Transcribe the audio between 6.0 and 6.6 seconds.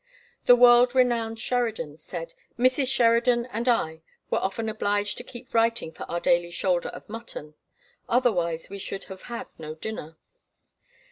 our daily